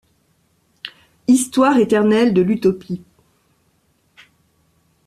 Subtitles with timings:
[1.27, 3.03] Histoire éternelle de l’utopie